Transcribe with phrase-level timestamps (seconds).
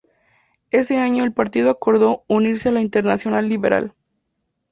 [0.71, 3.93] Ese año, el partido acordó unirse a la Internacional Liberal.